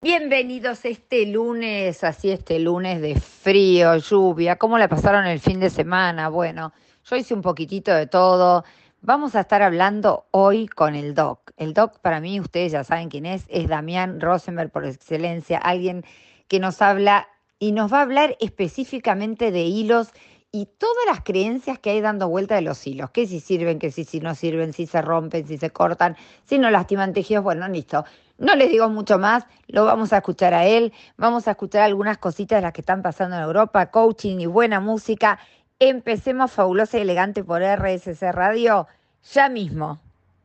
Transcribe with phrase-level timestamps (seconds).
[0.00, 4.54] Bienvenidos este lunes, así este lunes de frío, lluvia.
[4.54, 6.28] ¿Cómo la pasaron el fin de semana?
[6.28, 6.72] Bueno,
[7.04, 8.64] yo hice un poquitito de todo.
[9.00, 11.50] Vamos a estar hablando hoy con el doc.
[11.56, 16.04] El doc, para mí, ustedes ya saben quién es, es Damián Rosenberg por excelencia, alguien
[16.46, 17.26] que nos habla
[17.58, 20.10] y nos va a hablar específicamente de hilos
[20.50, 23.90] y todas las creencias que hay dando vuelta de los hilos, que si sirven, que
[23.90, 27.68] si, si no sirven, si se rompen, si se cortan, si no lastiman tejidos, bueno,
[27.68, 28.04] listo.
[28.38, 32.18] No les digo mucho más, lo vamos a escuchar a él, vamos a escuchar algunas
[32.18, 35.38] cositas de las que están pasando en Europa, coaching y buena música.
[35.80, 38.86] Empecemos fabulosa y elegante por RSC Radio
[39.34, 40.00] ya mismo.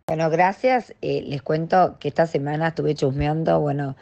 [0.07, 0.93] Bueno, gracias.
[1.01, 3.95] Eh, les cuento que esta semana estuve chusmeando, bueno,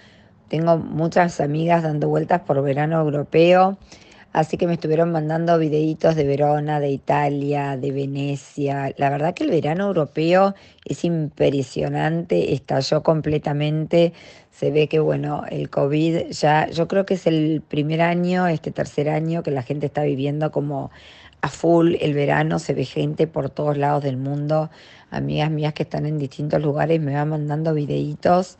[0.48, 3.78] tengo muchas amigas dando vueltas por verano europeo.
[4.34, 8.94] Así que me estuvieron mandando videitos de Verona, de Italia, de Venecia.
[8.98, 14.14] La verdad que el verano europeo es impresionante, estalló completamente.
[14.50, 18.72] Se ve que, bueno, el COVID ya, yo creo que es el primer año, este
[18.72, 20.92] tercer año, que la gente está viviendo como
[21.42, 22.60] a full el verano.
[22.60, 24.70] Se ve gente por todos lados del mundo.
[25.10, 28.58] Amigas mías que están en distintos lugares me van mandando videitos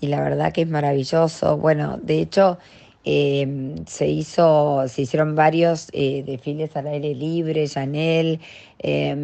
[0.00, 1.56] y la verdad que es maravilloso.
[1.58, 2.58] Bueno, de hecho
[3.04, 8.40] eh, se hizo, se hicieron varios eh, desfiles al aire libre, Chanel,
[8.78, 9.16] eh,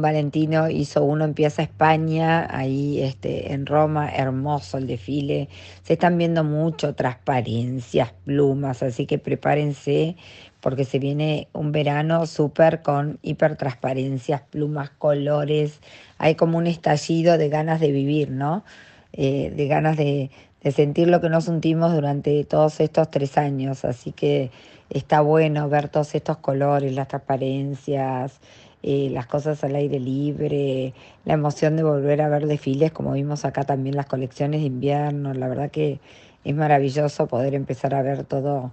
[0.00, 5.48] Valentino hizo uno en Piazza España, ahí este, en Roma, hermoso el desfile.
[5.82, 10.16] Se están viendo mucho transparencias, plumas, así que prepárense
[10.60, 15.80] porque se viene un verano súper con hipertransparencias, plumas, colores.
[16.18, 18.64] Hay como un estallido de ganas de vivir, ¿no?
[19.12, 20.30] Eh, de ganas de,
[20.62, 23.84] de sentir lo que nos sentimos durante todos estos tres años.
[23.84, 24.50] Así que
[24.90, 28.40] está bueno ver todos estos colores, las transparencias,
[28.82, 30.94] eh, las cosas al aire libre,
[31.24, 35.34] la emoción de volver a ver desfiles, como vimos acá también las colecciones de invierno.
[35.34, 36.00] La verdad que
[36.44, 38.72] es maravilloso poder empezar a ver todo,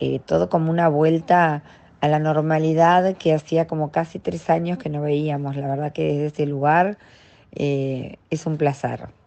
[0.00, 1.62] eh, todo como una vuelta
[2.00, 5.56] a la normalidad que hacía como casi tres años que no veíamos.
[5.56, 6.98] La verdad que desde ese lugar
[7.52, 9.19] eh, es un placer.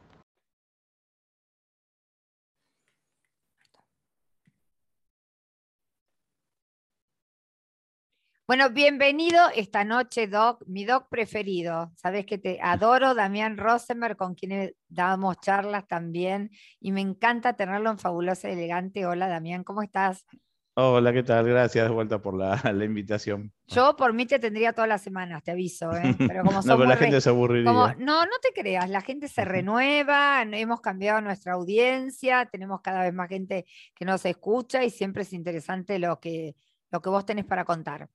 [8.54, 11.92] Bueno, bienvenido esta noche, Doc, mi Doc preferido.
[11.96, 17.90] Sabes que te adoro, Damián Rosenberg, con quien damos charlas también, y me encanta tenerlo
[17.90, 19.08] en Fabulosa y Elegante.
[19.08, 20.28] Hola, Damián, ¿cómo estás?
[20.76, 21.48] Hola, ¿qué tal?
[21.48, 23.52] Gracias de vuelta por la, invitación.
[23.66, 26.16] Yo por mí te tendría todas las semanas, te aviso, ¿eh?
[26.20, 27.72] Pero como no, pero la gente se aburriría.
[27.72, 33.16] no, no te creas, la gente se renueva, hemos cambiado nuestra audiencia, tenemos cada vez
[33.16, 33.66] más gente
[33.96, 36.56] que nos escucha y siempre es interesante lo que
[36.94, 38.08] lo que vos tenés para contar.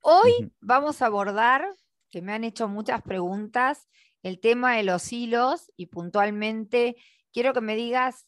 [0.00, 1.64] Hoy vamos a abordar,
[2.10, 3.88] que me han hecho muchas preguntas,
[4.22, 6.96] el tema de los hilos y puntualmente
[7.32, 8.26] quiero que me digas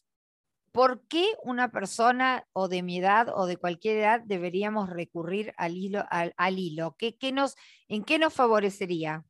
[0.71, 5.75] por qué una persona o de mi edad o de cualquier edad deberíamos recurrir al
[5.75, 6.05] hilo.
[6.09, 6.95] Al, hilo?
[6.97, 7.55] ¿Qué, nos,
[7.89, 9.25] ¿En qué nos favorecería?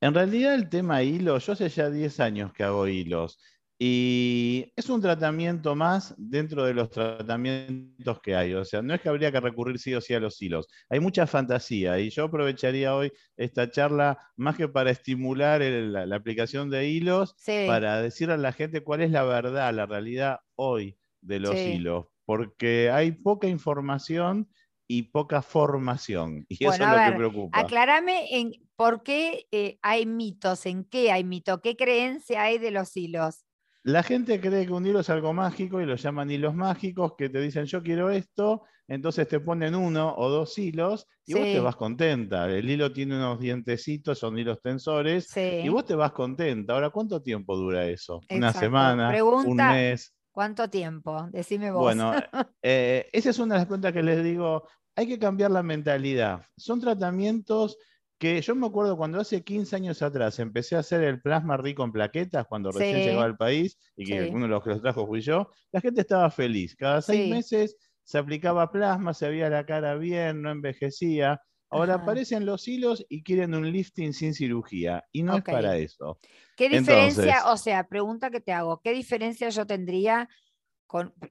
[0.00, 3.38] En realidad el tema hilo, yo hace ya 10 años que hago hilos
[3.86, 8.54] y es un tratamiento más dentro de los tratamientos que hay.
[8.54, 10.68] O sea, no es que habría que recurrir sí o sí a los hilos.
[10.88, 16.70] Hay mucha fantasía y yo aprovecharía hoy esta charla más que para estimular la, aplicación
[16.70, 17.36] de hilos,
[17.66, 22.06] para decirle a la gente cuál es la verdad, la realidad hoy de los hilos.
[22.24, 24.48] Porque hay poca información
[24.88, 26.46] y poca formación.
[26.48, 27.60] Y eso es lo que preocupa.
[27.60, 32.70] Aclárame en por qué eh, hay mitos, en qué hay mito, qué creencia hay de
[32.70, 33.44] los hilos.
[33.84, 37.28] La gente cree que un hilo es algo mágico y lo llaman hilos mágicos, que
[37.28, 41.60] te dicen yo quiero esto, entonces te ponen uno o dos hilos y vos te
[41.60, 42.50] vas contenta.
[42.50, 46.72] El hilo tiene unos dientecitos, son hilos tensores, y vos te vas contenta.
[46.72, 48.22] Ahora, ¿cuánto tiempo dura eso?
[48.30, 49.12] ¿Una semana?
[49.22, 50.14] ¿Un mes?
[50.32, 51.28] ¿Cuánto tiempo?
[51.30, 51.82] Decime vos.
[51.82, 52.12] Bueno,
[52.62, 54.66] eh, esa es una de las preguntas que les digo.
[54.96, 56.40] Hay que cambiar la mentalidad.
[56.56, 57.76] Son tratamientos
[58.24, 61.84] que yo me acuerdo cuando hace 15 años atrás empecé a hacer el plasma rico
[61.84, 65.06] en plaquetas, cuando recién llegó al país, y que uno de los que los trajo
[65.06, 66.74] fui yo, la gente estaba feliz.
[66.74, 71.42] Cada seis meses se aplicaba plasma, se veía la cara bien, no envejecía.
[71.68, 76.18] Ahora aparecen los hilos y quieren un lifting sin cirugía, y no es para eso.
[76.56, 80.30] ¿Qué diferencia, o sea, pregunta que te hago, ¿qué diferencia yo tendría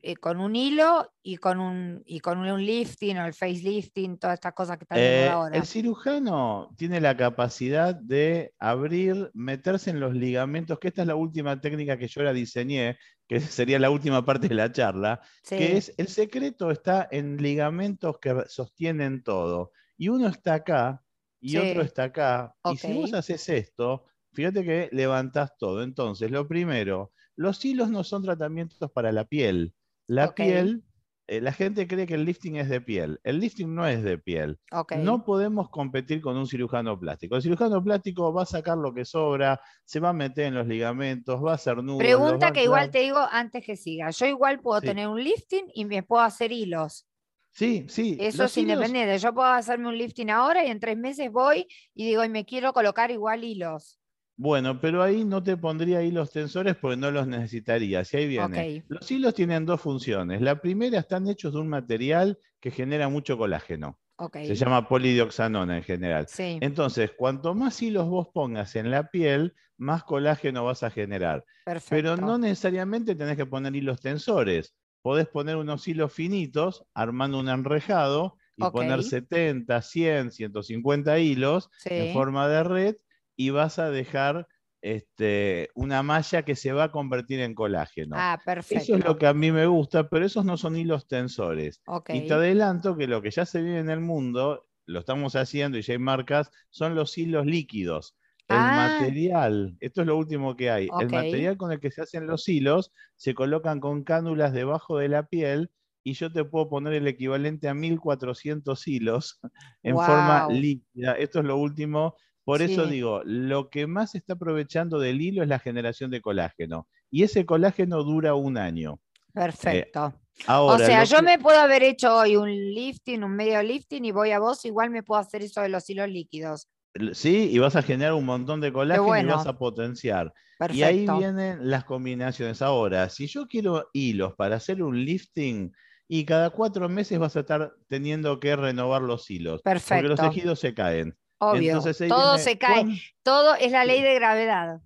[0.02, 4.34] eh, con, un hilo y con un, y con un lifting o el facelifting, todas
[4.34, 5.56] estas cosas que están eh, ahora.
[5.56, 11.16] El cirujano tiene la capacidad de abrir, meterse en los ligamentos, que esta es la
[11.16, 12.98] última técnica que yo la diseñé,
[13.28, 18.18] que sería la última parte de la charla, que es el secreto está en ligamentos
[18.20, 19.72] que sostienen todo.
[19.98, 21.02] Y uno está acá
[21.40, 22.56] y otro está acá.
[22.66, 25.84] Y si vos haces esto, fíjate que levantás todo.
[25.84, 29.74] Entonces, lo primero, Los hilos no son tratamientos para la piel.
[30.08, 30.84] La piel
[31.28, 33.20] eh, la gente cree que el lifting es de piel.
[33.24, 34.60] El lifting no es de piel.
[34.98, 37.38] No podemos competir con un cirujano plástico.
[37.38, 40.68] El cirujano plástico va a sacar lo que sobra, se va a meter en los
[40.68, 42.00] ligamentos, va a hacer nudos.
[42.00, 44.10] Pregunta que igual te digo antes que siga.
[44.10, 47.08] Yo igual puedo tener un lifting y me puedo hacer hilos.
[47.52, 48.18] Sí, sí.
[48.20, 49.18] Eso es independiente.
[49.18, 52.46] Yo puedo hacerme un lifting ahora y en tres meses voy y digo, y me
[52.46, 54.00] quiero colocar igual hilos.
[54.36, 58.14] Bueno, pero ahí no te pondría hilos tensores porque no los necesitarías.
[58.14, 58.84] Y ahí viene.
[58.88, 60.42] Los hilos tienen dos funciones.
[60.42, 64.00] La primera, están hechos de un material que genera mucho colágeno.
[64.32, 66.28] Se llama polidioxanona en general.
[66.38, 71.46] Entonces, cuanto más hilos vos pongas en la piel, más colágeno vas a generar.
[71.90, 74.76] Pero no necesariamente tenés que poner hilos tensores.
[75.02, 82.14] Podés poner unos hilos finitos armando un enrejado y poner 70, 100, 150 hilos en
[82.14, 82.96] forma de red
[83.36, 84.48] y vas a dejar
[84.84, 88.16] este, una malla que se va a convertir en colágeno.
[88.20, 88.84] Ah, perfecto.
[88.84, 91.82] Eso es lo que a mí me gusta, pero esos no son hilos tensores.
[92.10, 95.78] Y te adelanto que lo que ya se vive en el mundo, lo estamos haciendo
[95.78, 98.18] y ya hay marcas, son los hilos líquidos.
[98.50, 99.00] El ah.
[99.00, 102.50] material, esto es lo último que hay, el material con el que se hacen los
[102.50, 105.72] hilos se colocan con cánulas debajo de la piel
[106.04, 109.40] y yo te puedo poner el equivalente a 1400 hilos
[109.84, 111.14] en forma líquida.
[111.14, 115.44] Esto es lo último por eso digo, lo que más se está aprovechando del hilo
[115.44, 116.88] es la generación de colágeno.
[117.10, 119.00] Y ese colágeno dura un año.
[119.34, 120.14] Perfecto.
[120.40, 124.12] Eh, o sea, yo me puedo haber hecho hoy un lifting, un medio lifting, y
[124.12, 126.68] voy a vos, igual me puedo hacer eso de los hilos líquidos.
[127.14, 130.34] Sí, y vas a generar un montón de colágeno y vas a potenciar.
[130.72, 132.62] Y ahí vienen las combinaciones.
[132.62, 135.72] Ahora, si yo quiero hilos para hacer un lifting,
[136.08, 139.62] y cada cuatro meses vas a estar teniendo que renovar los hilos.
[139.62, 139.96] Perfecto.
[139.96, 141.18] Porque los tejidos se caen.
[141.52, 142.86] Obvio, todo se cae,
[143.24, 144.82] todo es la ley de gravedad.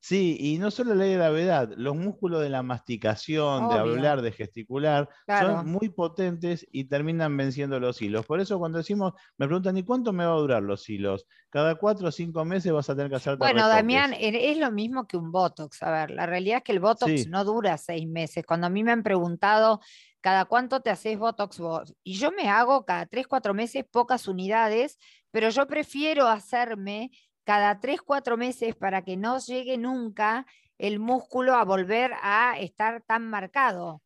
[0.00, 4.22] Sí, y no solo la ley de gravedad, los músculos de la masticación, de hablar,
[4.22, 8.24] de gesticular, son muy potentes y terminan venciendo los hilos.
[8.24, 11.26] Por eso cuando decimos, me preguntan, ¿y cuánto me va a durar los hilos?
[11.50, 15.06] Cada cuatro o cinco meses vas a tener que hacer Bueno, Damián, es lo mismo
[15.06, 15.82] que un Botox.
[15.82, 18.46] A ver, la realidad es que el Botox no dura seis meses.
[18.46, 19.80] Cuando a mí me han preguntado,
[20.20, 21.94] ¿cada cuánto te haces Botox vos?
[22.02, 24.98] Y yo me hago cada tres, cuatro meses pocas unidades
[25.30, 27.10] pero yo prefiero hacerme
[27.44, 30.46] cada tres, cuatro meses para que no llegue nunca
[30.78, 34.02] el músculo a volver a estar tan marcado.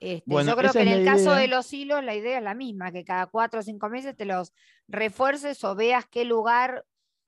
[0.00, 2.90] Este, yo creo que en el caso de los hilos la idea es la misma,
[2.90, 4.52] que cada cuatro o cinco meses te los
[4.88, 6.84] refuerces o veas qué lugar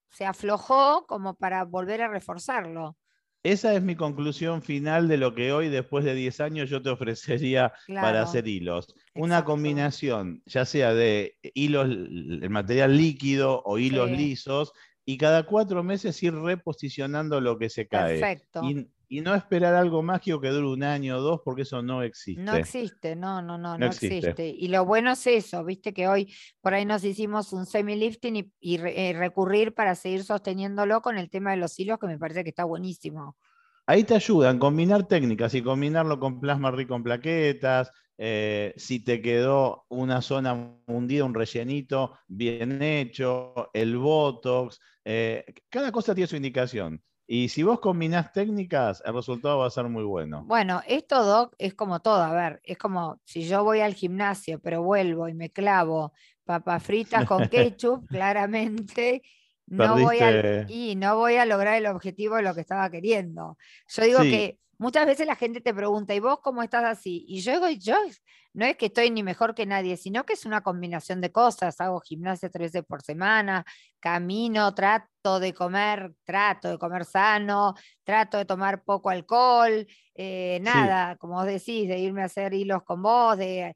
[0.09, 2.97] se aflojó como para volver a reforzarlo.
[3.43, 6.89] Esa es mi conclusión final de lo que hoy, después de 10 años, yo te
[6.89, 8.87] ofrecería para hacer hilos.
[9.15, 14.71] Una combinación, ya sea de hilos, el material líquido o hilos lisos,
[15.05, 18.21] y cada cuatro meses ir reposicionando lo que se cae.
[18.21, 18.61] Perfecto.
[18.63, 18.87] Y,
[19.21, 22.41] no esperar algo mágico que dure un año o dos, porque eso no existe.
[22.41, 24.47] No existe, no, no, no, no, existe.
[24.47, 28.51] Y lo bueno es eso, viste que hoy por ahí nos hicimos un semi-lifting y,
[28.59, 32.43] y eh, recurrir para seguir sosteniéndolo con el tema de los hilos, que me parece
[32.43, 33.37] que está buenísimo.
[33.85, 39.21] Ahí te ayudan combinar técnicas y combinarlo con plasma rico en plaquetas, eh, si te
[39.21, 46.35] quedó una zona hundida, un rellenito bien hecho, el Botox, eh, cada cosa tiene su
[46.35, 47.01] indicación.
[47.33, 50.43] Y si vos combinás técnicas, el resultado va a ser muy bueno.
[50.45, 52.21] Bueno, esto, Doc, es como todo.
[52.21, 56.13] A ver, es como si yo voy al gimnasio, pero vuelvo y me clavo
[56.45, 59.23] papas fritas con ketchup, claramente
[59.65, 63.57] no voy a, y no voy a lograr el objetivo de lo que estaba queriendo.
[63.87, 67.25] Yo digo que muchas veces la gente te pregunta, ¿y vos cómo estás así?
[67.27, 67.95] Y yo digo, yo
[68.53, 71.79] no es que estoy ni mejor que nadie, sino que es una combinación de cosas.
[71.79, 73.65] Hago gimnasia tres veces por semana,
[74.01, 81.15] camino, trato de comer, trato de comer sano, trato de tomar poco alcohol, eh, nada,
[81.15, 83.75] como vos decís, de irme a hacer hilos con vos, de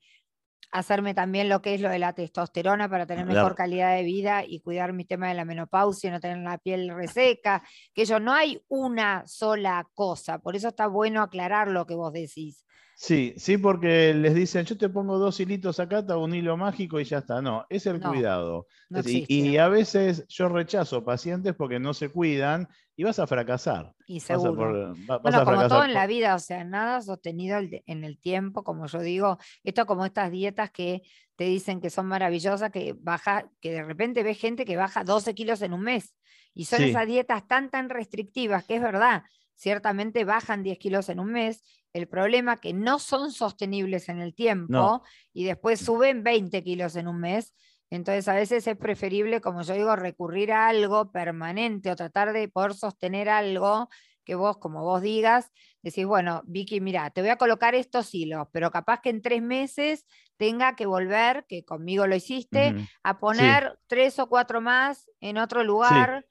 [0.71, 4.43] hacerme también lo que es lo de la testosterona para tener mejor calidad de vida
[4.45, 8.33] y cuidar mi tema de la menopausia, no tener la piel reseca, que yo no
[8.33, 12.65] hay una sola cosa, por eso está bueno aclarar lo que vos decís.
[12.99, 16.57] Sí, sí, porque les dicen, yo te pongo dos hilitos acá, te hago un hilo
[16.57, 17.43] mágico y ya está.
[17.43, 18.65] No, es el cuidado.
[18.89, 23.93] y, a veces yo rechazo pacientes porque no se cuidan y vas a fracasar.
[24.07, 24.95] Y seguro.
[25.21, 28.99] bueno, como todo en la vida, o sea, nada sostenido en el tiempo, como yo
[29.01, 31.03] digo, esto como estas dietas que
[31.35, 35.35] te dicen que son maravillosas, que baja, que de repente ves gente que baja 12
[35.35, 36.15] kilos en un mes.
[36.55, 39.21] Y son esas dietas tan, tan restrictivas, que es verdad,
[39.55, 41.61] ciertamente bajan 10 kilos en un mes
[41.97, 47.07] el problema que no son sostenibles en el tiempo y después suben 20 kilos en
[47.07, 47.53] un mes.
[47.89, 52.49] Entonces a veces es preferible, como yo digo, recurrir a algo permanente o tratar de
[52.49, 53.89] poder sostener algo
[54.23, 55.51] que vos, como vos digas,
[55.81, 59.41] decís, bueno, Vicky, mira, te voy a colocar estos hilos, pero capaz que en tres
[59.41, 65.37] meses tenga que volver, que conmigo lo hiciste, a poner tres o cuatro más en
[65.37, 66.27] otro lugar,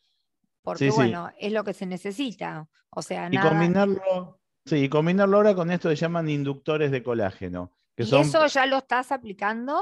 [0.62, 2.68] porque bueno, es lo que se necesita.
[2.90, 7.72] O sea, y combinarlo, sí, y combinarlo ahora con esto que llaman inductores de colágeno.
[7.96, 9.80] Que ¿Y eso ya lo estás aplicando?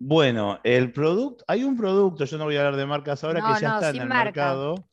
[0.00, 3.60] Bueno, el producto, hay un producto, yo no voy a hablar de marcas ahora, que
[3.60, 4.86] ya está en el mercado,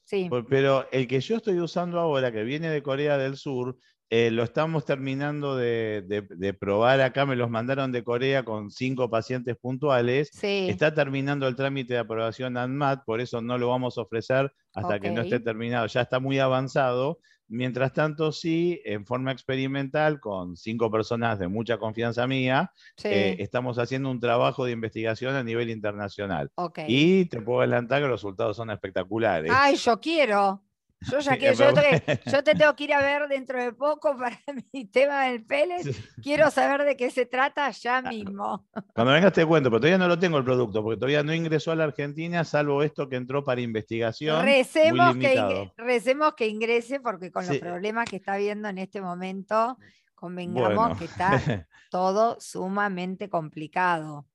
[0.50, 3.78] pero el que yo estoy usando ahora, que viene de Corea del Sur,
[4.10, 9.58] eh, lo estamos terminando de, probar acá, me los mandaron de Corea con cinco pacientes
[9.58, 10.32] puntuales.
[10.42, 15.00] Está terminando el trámite de aprobación ANMAT, por eso no lo vamos a ofrecer hasta
[15.00, 15.86] que no esté terminado.
[15.88, 21.78] Ya está muy avanzado, Mientras tanto, sí, en forma experimental, con cinco personas de mucha
[21.78, 22.72] confianza mía,
[23.04, 26.52] eh, estamos haciendo un trabajo de investigación a nivel internacional.
[26.88, 29.52] Y te puedo adelantar que los resultados son espectaculares.
[29.54, 30.64] ¡Ay, yo quiero!
[31.02, 34.40] Yo ya quiero, yo, te, tengo que ir a ver dentro de poco para
[34.74, 35.86] mi tema del Pérez.
[36.22, 38.66] Quiero saber de qué se trata ya ah, mismo.
[38.94, 41.72] Cuando vengas te cuento, pero todavía no lo tengo el producto, porque todavía no ingresó
[41.72, 44.44] a la Argentina, salvo esto que entró para investigación.
[44.44, 49.78] Recemos, que, recemos que ingrese, porque con los problemas que está viendo en este momento,
[50.16, 51.30] convengamos que está
[51.92, 54.26] todo sumamente complicado.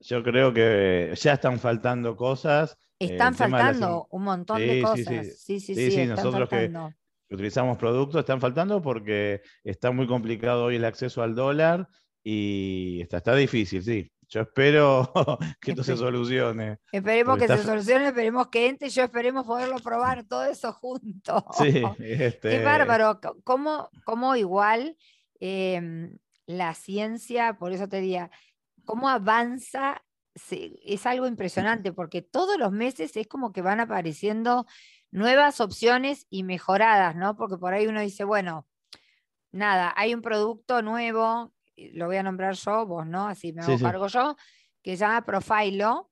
[0.00, 5.38] Yo creo que ya están faltando cosas están faltando un montón de cosas.
[5.38, 5.90] Sí, sí, sí.
[5.90, 6.70] sí, nosotros que
[7.34, 11.88] utilizamos productos están faltando porque está muy complicado hoy el acceso al dólar
[12.22, 14.12] y está, está difícil, sí.
[14.28, 15.12] Yo espero
[15.60, 16.78] que esto se solucione.
[16.92, 21.42] Esperemos que se solucione, esperemos que entre, yo esperemos poderlo probar todo eso juntos.
[21.58, 22.50] Sí, este...
[22.50, 24.96] Qué bárbaro, cómo, cómo igual
[25.40, 26.16] em,
[26.46, 28.30] la ciencia, por eso te diría,
[28.84, 30.02] cómo avanza
[30.50, 34.66] es algo impresionante porque todos los meses es como que van apareciendo
[35.10, 37.36] nuevas opciones y mejoradas, ¿no?
[37.36, 38.66] Porque por ahí uno dice, bueno,
[39.52, 43.26] nada, hay un producto nuevo, lo voy a nombrar yo, vos, ¿no?
[43.26, 44.36] Así me hago cargo yo,
[44.82, 46.10] que se llama Profilo,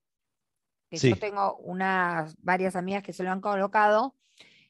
[0.91, 4.15] que yo tengo unas varias amigas que se lo han colocado.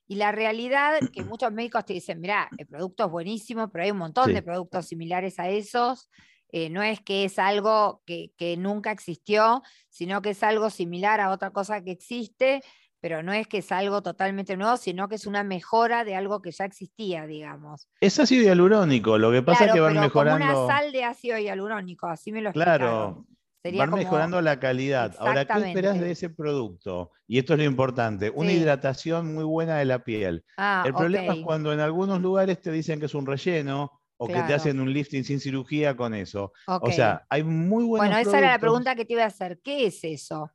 [0.06, 3.90] Y la realidad que muchos médicos te dicen, mira, el producto es buenísimo, pero hay
[3.90, 6.10] un montón de productos similares a esos.
[6.50, 11.30] Eh, no es que es algo que, nunca existió, sino que es algo similar a
[11.30, 12.62] otra cosa que existe,
[13.00, 16.40] pero no es que es algo totalmente nuevo, sino que es una mejora de algo
[16.40, 17.88] que ya existía, digamos.
[18.00, 20.44] Es ácido hialurónico, lo que pasa es que van mejorando.
[20.44, 23.26] Como una sal de ácido hialurónico, así me lo Claro.
[23.62, 25.14] van mejorando la calidad.
[25.18, 27.12] Ahora, ¿qué esperas de ese producto?
[27.26, 30.44] Y esto es lo importante, una hidratación muy buena de la piel.
[30.56, 34.26] Ah, El problema es cuando en algunos lugares te dicen que es un relleno, o
[34.26, 36.52] que te hacen un lifting sin cirugía con eso.
[36.66, 39.60] O sea, hay muy buenos Bueno, esa era la pregunta que te iba a hacer.
[39.62, 40.50] ¿Qué es eso?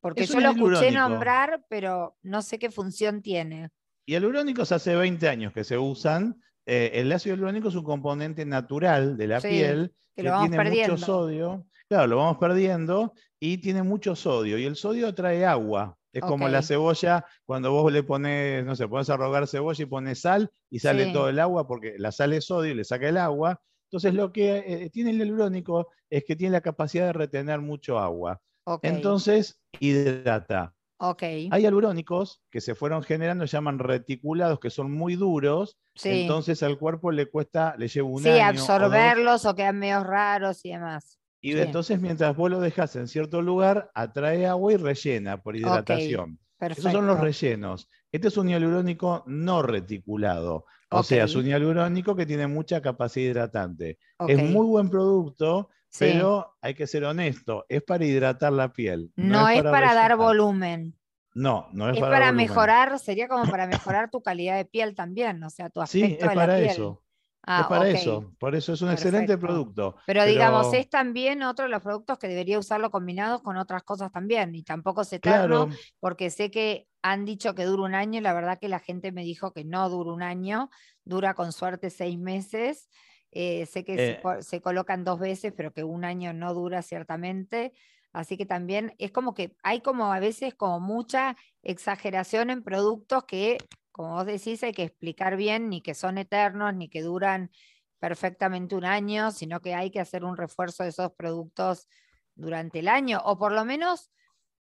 [0.00, 3.70] Porque yo lo escuché nombrar, pero no sé qué función tiene.
[4.06, 6.40] Y hialurónicos hace 20 años que se usan.
[6.66, 11.66] Eh, el ácido hialurónico es un componente natural de la piel que, tiene mucho sodio.
[11.88, 14.58] Claro, lo vamos perdiendo y tiene mucho sodio.
[14.58, 15.96] Y el sodio trae agua.
[16.12, 19.86] Es como la cebolla, cuando vos le pones, no sé, pones a rogar cebolla y
[19.86, 23.08] pones sal y sale todo el agua porque la sal es sodio y le saca
[23.08, 23.60] el agua.
[23.90, 27.98] Entonces lo que eh, tiene el hialurónico es que tiene la capacidad de retener mucho
[27.98, 28.40] agua.
[28.82, 30.74] Entonces hidrata.
[31.00, 31.48] Okay.
[31.52, 35.78] Hay hialurónicos que se fueron generando, se llaman reticulados, que son muy duros.
[36.02, 38.34] Entonces al cuerpo le cuesta, le lleva un año.
[38.34, 41.18] Sí, absorberlos o, o quedan medio raros y demás.
[41.40, 46.38] Y entonces mientras vos lo dejas en cierto lugar, atrae agua y rellena por hidratación.
[46.60, 47.88] Esos son los rellenos.
[48.10, 50.64] Este es un hialurónico no reticulado.
[50.90, 53.98] O sea, es un hialurónico que tiene mucha capacidad hidratante.
[54.26, 55.68] Es muy buen producto,
[55.98, 59.10] pero hay que ser honesto, es para hidratar la piel.
[59.16, 60.94] No, es, para, dar volumen.
[61.34, 65.42] No, no es, es para, mejorar, sería como para mejorar tu calidad de piel también,
[65.42, 67.02] o sea, tu aspecto sí, es para eso.
[67.42, 69.96] Ah, es para eso, por eso es un excelente producto.
[70.06, 74.12] Pero, digamos, es también otro de los productos que debería usarlo combinados con otras cosas
[74.12, 75.68] también, y tampoco se eterno,
[76.00, 79.12] porque sé que han dicho que dura un año, y la verdad que la gente
[79.12, 80.68] me dijo que no dura un año,
[81.04, 82.88] dura con suerte seis meses.
[83.30, 84.22] Eh, sé que se, eh.
[84.40, 87.72] se, colocan dos veces, pero que un año no dura ciertamente.
[88.12, 93.24] Así que también es como que hay como a veces como mucha exageración en productos
[93.24, 93.58] que
[93.98, 97.50] como vos decís, hay que explicar bien ni que son eternos, ni que duran
[97.98, 101.88] perfectamente un año, sino que hay que hacer un refuerzo de esos productos
[102.36, 104.12] durante el año, o por lo menos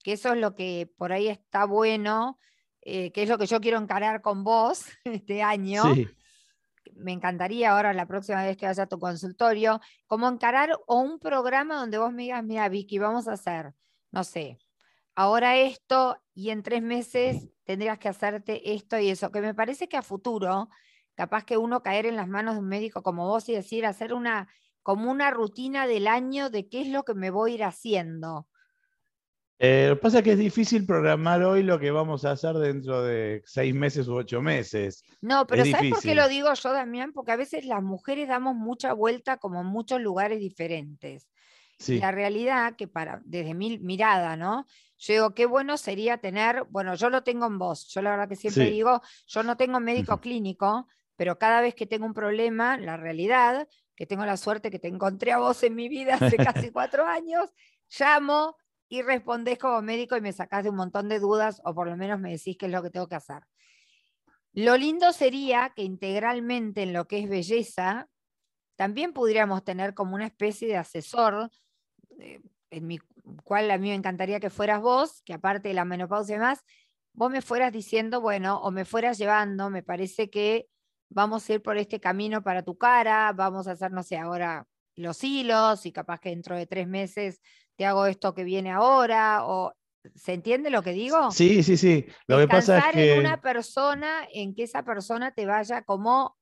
[0.05, 2.39] que eso es lo que por ahí está bueno,
[2.83, 5.83] eh, que es lo que yo quiero encarar con vos este año.
[6.95, 11.19] Me encantaría ahora, la próxima vez que vaya a tu consultorio, como encarar o un
[11.19, 13.75] programa donde vos me digas, mira, Vicky, vamos a hacer,
[14.13, 14.61] no sé,
[15.17, 19.89] ahora esto y en tres meses tendrías que hacerte esto y eso, que me parece
[19.89, 20.69] que a futuro
[21.17, 24.13] capaz que uno caer en las manos de un médico como vos y decir, hacer
[24.13, 24.49] una,
[24.83, 28.47] como una rutina del año de qué es lo que me voy a ir haciendo.
[29.59, 32.55] Eh, lo que pasa es que es difícil programar hoy lo que vamos a hacer
[32.57, 35.03] dentro de seis meses u ocho meses.
[35.23, 37.13] No, pero ¿sabes por qué lo digo yo, Damián?
[37.15, 41.27] Porque a veces las mujeres damos mucha vuelta como en muchos lugares diferentes.
[41.89, 44.67] La realidad que para, desde mi mirada, ¿no?
[44.99, 48.29] Yo digo, qué bueno sería tener, bueno, yo lo tengo en voz, yo la verdad
[48.29, 52.79] que siempre digo, yo no tengo médico clínico, pero cada vez que tengo un problema,
[52.79, 56.37] la realidad, que tengo la suerte que te encontré a vos en mi vida hace
[56.37, 57.51] casi cuatro años,
[57.99, 58.57] llamo
[58.89, 61.97] y respondés como médico y me sacás de un montón de dudas o por lo
[61.97, 63.43] menos me decís qué es lo que tengo que hacer.
[64.53, 68.09] Lo lindo sería que integralmente en lo que es belleza,
[68.77, 71.51] también pudiéramos tener como una especie de asesor
[72.19, 72.99] eh, en mi
[73.45, 76.65] cual a mí me encantaría que fueras vos, que aparte de la menopausia y demás,
[77.13, 80.67] vos me fueras diciendo, bueno, o me fueras llevando, me parece que
[81.09, 84.67] vamos a ir por este camino para tu cara, vamos a hacer, no sé, ahora
[84.97, 87.41] los hilos y capaz que dentro de tres meses
[87.77, 89.73] te hago esto que viene ahora, o
[90.15, 91.31] ¿se entiende lo que digo?
[91.31, 92.07] Sí, sí, sí.
[92.27, 93.15] Lo que pasa es que...
[93.15, 96.37] en una persona, en que esa persona te vaya como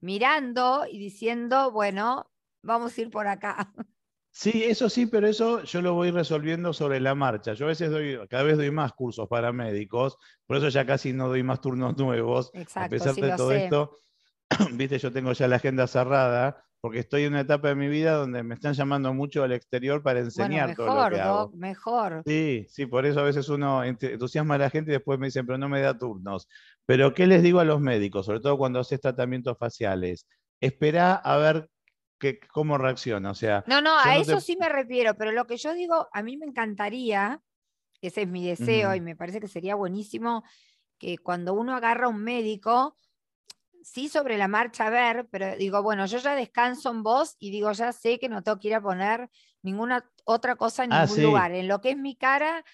[0.00, 2.30] mirando y diciendo, bueno,
[2.62, 3.72] vamos a ir por acá.
[4.36, 7.54] Sí, eso sí, pero eso yo lo voy resolviendo sobre la marcha.
[7.54, 11.12] Yo a veces doy, cada vez doy más cursos para médicos, por eso ya casi
[11.12, 12.50] no doy más turnos nuevos.
[12.52, 14.00] Exacto, a pesar de todo esto,
[14.72, 18.14] viste, yo tengo ya la agenda cerrada, porque estoy en una etapa de mi vida
[18.14, 21.52] donde me están llamando mucho al exterior para enseñar mejor, todo lo que hago.
[21.54, 22.22] mejor.
[22.26, 25.46] Sí, sí, por eso a veces uno entusiasma a la gente y después me dicen,
[25.46, 26.48] pero no me da turnos.
[26.86, 30.26] Pero ¿qué les digo a los médicos, sobre todo cuando haces tratamientos faciales?
[30.60, 31.70] Espera a ver
[32.52, 33.30] cómo reacciona.
[33.30, 36.22] O sea, no, no, a eso sí me refiero, pero lo que yo digo, a
[36.22, 37.40] mí me encantaría,
[38.00, 40.44] ese es mi deseo y me parece que sería buenísimo
[40.98, 42.96] que cuando uno agarra a un médico,
[43.82, 47.50] sí sobre la marcha a ver, pero digo, bueno, yo ya descanso en vos y
[47.50, 49.28] digo, ya sé que no tengo que ir a poner
[49.62, 51.52] ninguna otra cosa en ah, ningún lugar.
[51.52, 52.64] En lo que es mi cara,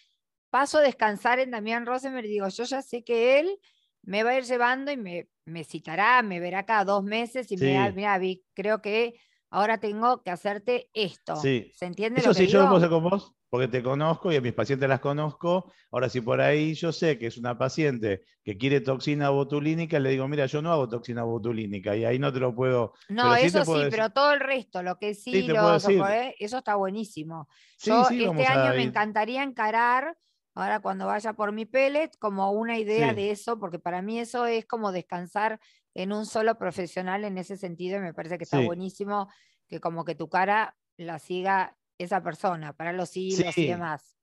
[0.51, 3.59] paso a descansar en Damián Rosenberg y digo, yo ya sé que él
[4.03, 7.57] me va a ir llevando y me, me citará, me verá cada dos meses y
[7.57, 8.21] me dirá, mira,
[8.55, 9.15] creo que
[9.51, 11.37] ahora tengo que hacerte esto.
[11.37, 12.21] ¿Se entiende?
[12.21, 14.41] Eso lo que sí, yo lo puedo hacer con vos, porque te conozco y a
[14.41, 15.73] mis pacientes las conozco.
[15.91, 20.11] Ahora, si por ahí yo sé que es una paciente que quiere toxina botulínica, le
[20.11, 22.95] digo, mira, yo no hago toxina botulínica y ahí no te lo puedo.
[23.09, 27.49] No, eso sí, pero todo el resto, lo que sí, lo, eso está buenísimo.
[27.79, 30.17] yo este año me encantaría encarar.
[30.53, 34.47] Ahora cuando vaya por mi pellet, como una idea de eso, porque para mí eso
[34.47, 35.61] es como descansar
[35.95, 39.29] en un solo profesional en ese sentido y me parece que está buenísimo
[39.69, 44.17] que como que tu cara la siga esa persona para los hilos y demás.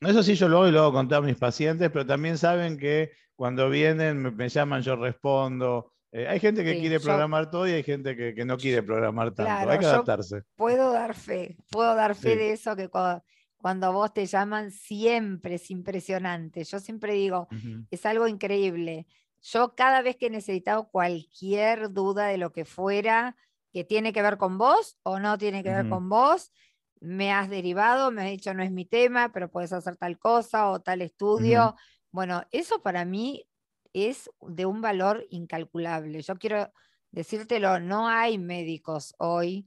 [0.00, 2.78] Eso sí, yo lo hago y lo hago con todos mis pacientes, pero también saben
[2.78, 5.92] que cuando vienen me, llaman, yo respondo.
[6.12, 9.70] Eh, hay gente que quiere programar todo y hay gente que, no quiere programar tanto.
[9.70, 10.42] hay que adaptarse.
[10.56, 13.22] Puedo dar fe, puedo dar fe de eso que cuando,
[13.56, 16.64] cuando, vos te llaman siempre es impresionante.
[16.64, 17.48] Yo siempre digo,
[17.90, 19.06] es algo increíble.
[19.50, 23.34] Yo cada vez que he necesitado cualquier duda de lo que fuera
[23.72, 26.52] que tiene que ver con vos o no tiene que ver con vos,
[27.00, 30.68] me has derivado, me has dicho no es mi tema, pero puedes hacer tal cosa
[30.70, 31.76] o tal estudio.
[32.10, 33.46] Bueno, eso para mí
[33.94, 36.20] es de un valor incalculable.
[36.20, 36.70] Yo quiero
[37.10, 39.66] decírtelo, no hay médicos hoy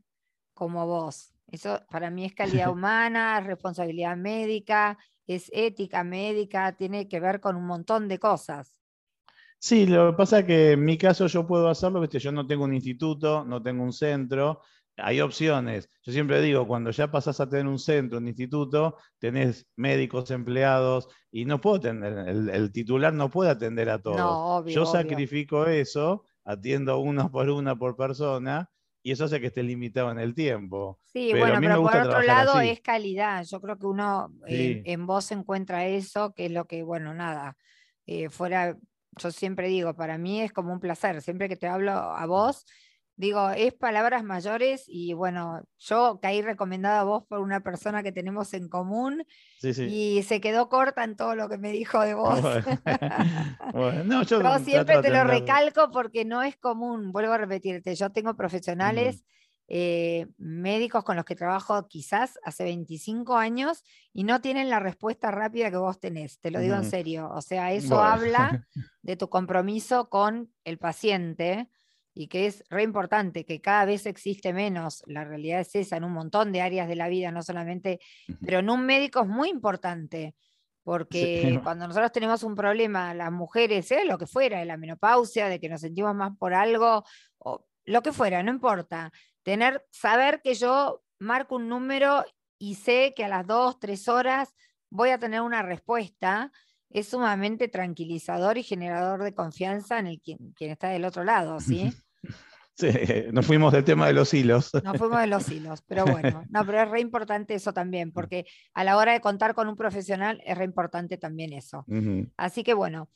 [0.54, 1.34] como vos.
[1.48, 7.56] Eso para mí es calidad humana, responsabilidad médica, es ética médica, tiene que ver con
[7.56, 8.81] un montón de cosas.
[9.63, 12.17] Sí, lo que pasa es que en mi caso yo puedo hacerlo, ¿viste?
[12.17, 14.62] yo no tengo un instituto, no tengo un centro,
[14.97, 15.88] hay opciones.
[16.02, 21.10] Yo siempre digo, cuando ya pasás a tener un centro, un instituto, tenés médicos, empleados,
[21.30, 24.65] y no puedo tener, el, titular no puede atender a todos.
[24.65, 28.67] yo sacrifico eso, atiendo uno por una por persona,
[29.04, 31.00] y eso hace que esté limitado en el tiempo.
[31.06, 33.43] Sí, bueno, pero por otro lado es calidad.
[33.43, 37.58] Yo creo que uno en, vos encuentra eso, que es lo que, bueno, nada,
[38.08, 38.76] eh, fuera
[39.17, 42.65] yo siempre digo, para mí es como un placer, siempre que te hablo a vos,
[43.21, 48.12] digo, es palabras mayores y bueno, yo caí recomendada a vos por una persona que
[48.12, 49.24] tenemos en común
[49.62, 52.39] y se quedó corta en todo lo que me dijo de vos.
[54.06, 58.36] no, yo, siempre te lo recalco porque no es común, vuelvo a repetirte, yo tengo
[58.36, 59.24] profesionales.
[59.74, 65.32] Eh, médicos con los que trabajo quizás hace 25 años y no tienen la respuesta
[65.32, 67.30] rápida que vos tenés, te lo digo en serio.
[67.34, 68.68] O sea, eso habla
[69.02, 71.70] de tu compromiso con el paciente
[72.14, 76.04] y que es re importante, que cada vez existe menos, la realidad es esa, en
[76.04, 78.02] un montón de áreas de la vida, no solamente,
[78.42, 80.36] pero en un médico es muy importante
[80.84, 85.48] porque cuando nosotros tenemos un problema, las mujeres, sea lo que fuera, de la menopausia,
[85.48, 87.06] de que nos sentimos más por algo,
[87.38, 89.12] o lo que fuera, no importa,
[89.43, 92.25] tener, saber que yo marco un número
[92.58, 94.54] y sé que a las dos, tres horas
[94.89, 96.51] voy a tener una respuesta,
[96.89, 101.60] es sumamente tranquilizador y generador de confianza en el quien, quien está del otro lado,
[101.60, 101.91] ¿sí?
[102.73, 102.88] Sí,
[103.32, 104.71] nos fuimos del tema de los hilos.
[104.84, 108.45] Nos fuimos de los hilos, pero bueno, no, pero es re importante eso también, porque
[108.73, 111.86] a la hora de contar con un profesional es re importante también eso.
[112.38, 113.10] Así que bueno,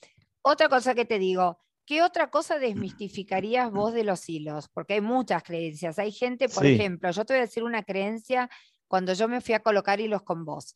[0.43, 4.69] otra cosa que te digo, ¿qué otra cosa desmistificarías vos de los hilos?
[4.69, 6.00] Porque hay muchas creencias.
[6.00, 8.50] Hay gente, por ejemplo, yo te voy a decir una creencia
[8.88, 10.76] cuando yo me fui a colocar hilos con vos.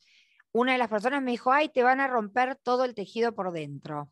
[0.52, 3.52] Una de las personas me dijo, ay, te van a romper todo el tejido por
[3.52, 4.12] dentro.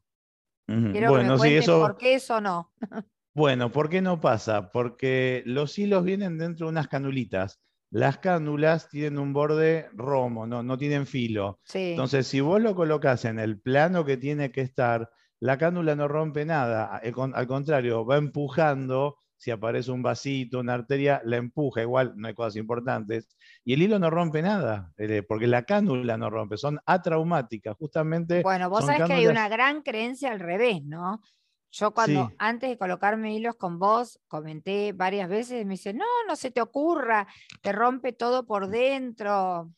[0.66, 2.74] Quiero bueno, que me sí, por qué eso no.
[3.34, 4.72] Bueno, ¿por qué no pasa?
[4.72, 7.62] Porque los hilos vienen dentro de unas canulitas.
[7.92, 11.60] Las cánulas tienen un borde romo, no, no tienen filo.
[11.72, 16.08] Entonces, si vos lo colocas en el plano que tiene que estar, la cánula no
[16.08, 17.02] rompe nada.
[17.04, 19.18] Al contrario, va empujando.
[19.40, 21.82] Si aparece un vasito, una arteria, la empuja.
[21.84, 23.30] Igual no hay cosas importantes.
[23.64, 26.58] Y el hilo no rompe nada, eh, porque la cánula no rompe.
[26.58, 28.42] Son atraumáticas, justamente.
[28.42, 31.22] Bueno, vos sabés que hay una gran creencia al revés, ¿no?
[31.70, 36.36] Yo cuando antes de colocarme hilos con vos, comenté varias veces, me dice, no, no
[36.36, 37.28] se te ocurra,
[37.62, 39.72] te rompe todo por dentro.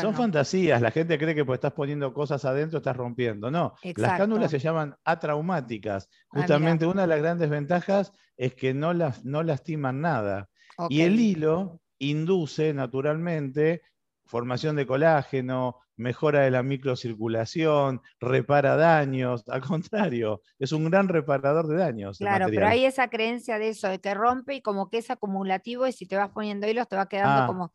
[0.00, 3.50] Son fantasías, la gente cree que pues estás poniendo cosas adentro estás rompiendo.
[3.50, 6.08] No, las cánulas se llaman atraumáticas.
[6.30, 10.48] Ah, Justamente una de las grandes ventajas es que no, las, no lastiman nada.
[10.88, 13.82] Y el hilo induce naturalmente
[14.24, 21.66] formación de colágeno, mejora de la microcirculación, repara daños, al contrario, es un gran reparador
[21.66, 22.18] de daños.
[22.18, 25.86] Claro, pero hay esa creencia de eso, de que rompe y como que es acumulativo
[25.86, 27.46] y si te vas poniendo hilos te va quedando ah.
[27.46, 27.72] como...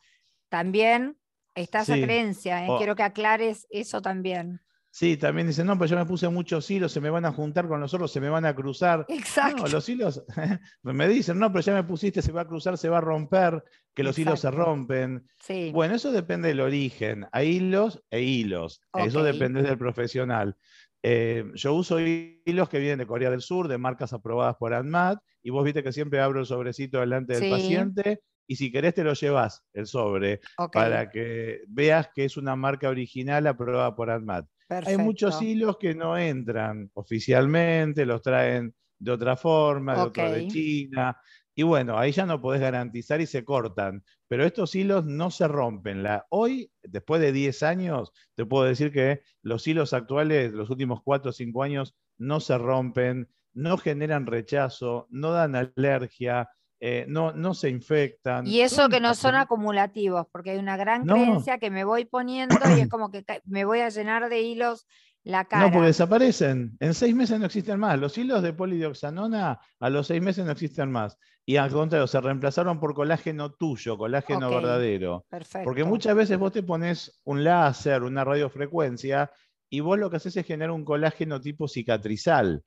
[0.47, 1.17] También
[1.55, 2.69] está esa creencia, ¿eh?
[2.77, 4.61] quiero que aclares eso también.
[4.95, 7.67] Sí, también dicen, no, pero yo me puse muchos hilos, se me van a juntar
[7.67, 9.05] con los otros, se me van a cruzar.
[9.09, 9.63] Exacto.
[9.63, 10.23] No, los hilos,
[10.83, 13.61] me dicen, no, pero ya me pusiste, se va a cruzar, se va a romper,
[13.93, 15.27] que los hilos se rompen.
[15.37, 15.69] Sí.
[15.73, 17.27] Bueno, eso depende del origen.
[17.33, 18.81] Hay hilos e hilos.
[18.93, 20.55] Eso depende del profesional.
[21.03, 25.19] Eh, yo uso hilos que vienen de Corea del Sur, de marcas aprobadas por ANMAT,
[25.43, 29.03] y vos viste que siempre abro el sobrecito delante del paciente y si querés te
[29.03, 34.47] lo llevas el sobre para que veas que es una marca original aprobada por ANMAT.
[34.69, 40.47] Hay muchos hilos que no entran oficialmente, los traen de otra forma, de otra de
[40.47, 41.17] China.
[41.53, 44.03] Y bueno, ahí ya no podés garantizar y se cortan.
[44.27, 46.03] Pero estos hilos no se rompen.
[46.03, 51.01] La, hoy, después de 10 años, te puedo decir que los hilos actuales, los últimos
[51.03, 56.49] 4 o 5 años, no se rompen, no generan rechazo, no dan alergia,
[56.87, 58.45] eh, no, no se infectan.
[58.45, 62.55] Y eso que no son acumulativos, porque hay una gran creencia que me voy poniendo
[62.77, 64.85] y es como que me voy a llenar de hilos
[65.23, 65.65] la cara.
[65.65, 66.77] No, porque desaparecen.
[66.79, 67.99] En seis meses no existen más.
[67.99, 71.17] Los hilos de polidioxanona a los seis meses no existen más.
[71.43, 75.25] Y al contrario, se reemplazaron por colágeno tuyo, colágeno verdadero.
[75.27, 75.65] Perfecto.
[75.65, 79.31] Porque muchas veces vos te pones un láser, una radiofrecuencia,
[79.71, 82.61] y vos lo que haces es generar un colágeno tipo cicatrizal.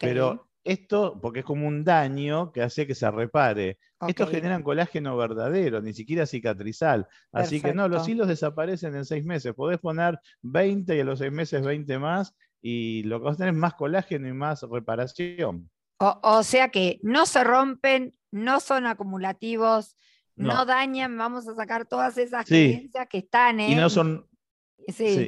[0.00, 3.78] Pero esto, porque es como un daño que hace que se repare.
[4.00, 7.06] Esto Estos generan colágeno verdadero, ni siquiera cicatrizal.
[7.32, 9.54] Así que no, los hilos desaparecen en seis meses.
[9.54, 13.38] Podés poner 20 y a los seis meses 20 más y lo que vas a
[13.38, 15.70] tener es más colágeno y más reparación.
[15.98, 19.96] O, sea que no se rompen, no son acumulativos,
[20.34, 23.72] no, dañan, vamos a sacar todas esas creencias que están en...
[23.72, 24.26] Y no son,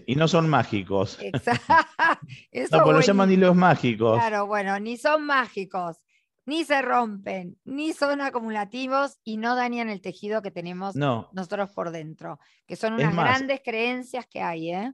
[0.07, 1.19] y no son mágicos.
[1.21, 1.73] Exacto.
[2.73, 4.19] no, pues lo llaman hilos mágicos.
[4.19, 5.99] Claro, bueno, ni son mágicos,
[6.47, 11.91] ni se rompen, ni son acumulativos y no dañan el tejido que tenemos nosotros por
[11.91, 14.93] dentro, que son unas grandes creencias que hay, ¿eh?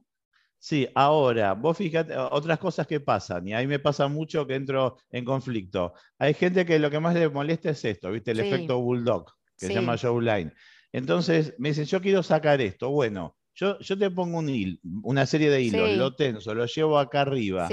[0.61, 4.97] Sí, ahora, vos fíjate, otras cosas que pasan, y ahí me pasa mucho que entro
[5.09, 5.93] en conflicto.
[6.17, 8.31] Hay gente que lo que más le molesta es esto, ¿viste?
[8.31, 10.53] El efecto bulldog, que se llama Joe Line.
[10.91, 12.89] Entonces me dicen, yo quiero sacar esto.
[12.89, 17.21] Bueno, yo, te pongo un hilo, una serie de hilos, lo tenso, lo llevo acá
[17.21, 17.67] arriba.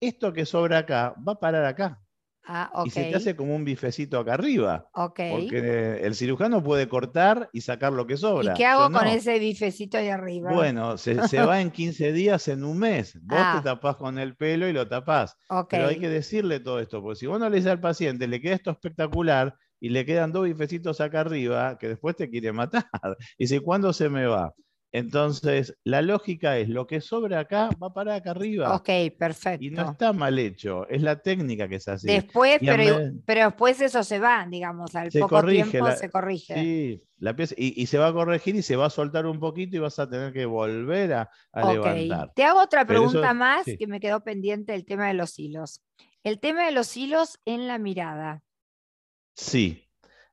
[0.00, 2.00] Esto que sobra acá va a parar acá.
[2.46, 4.86] Ah, Y se te hace como un bifecito acá arriba.
[4.92, 8.52] Porque el cirujano puede cortar y sacar lo que sobra.
[8.52, 10.52] ¿Y qué hago con ese bifecito ahí arriba?
[10.52, 13.14] Bueno, se, va en 15 días, en un mes.
[13.22, 13.60] Vos te ah.
[13.64, 15.38] tapás con el pelo y lo tapás.
[15.70, 18.40] Pero hay que decirle todo esto, porque si vos no le dices al paciente, le
[18.42, 22.84] queda esto espectacular y le quedan dos bifecitos acá arriba, que después te quiere matar.
[23.38, 24.52] Y dice, ¿cuándo se me va?
[24.96, 28.76] Entonces, la lógica es, lo que sobra acá va para acá arriba.
[28.76, 29.64] Ok, perfecto.
[29.64, 32.06] Y no está mal hecho, es la técnica que es así.
[32.06, 32.60] Después,
[33.26, 36.54] pero, después eso se va, digamos, al Se poco corrige, tiempo la- se corrige.
[36.54, 39.40] Sí, la pieza, y, y se va a corregir y se va a soltar un
[39.40, 41.72] poquito y vas a tener que volver a, a Ok.
[41.72, 42.32] levantar.
[42.36, 43.76] Te hago otra eso- pregunta más sí.
[43.76, 45.82] que me quedó pendiente del tema de los hilos.
[46.22, 48.42] El tema de los hilos en la mirada.
[49.36, 49.83] Sí.